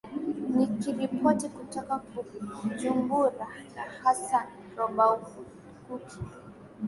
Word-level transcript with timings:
ni 0.55 0.65
kiripoti 0.79 1.47
kutoka 1.49 1.93
bujumbura 2.63 3.45
hasan 4.03 4.47
robakuki 4.77 6.19